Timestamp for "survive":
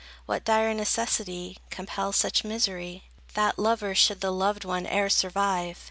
5.11-5.77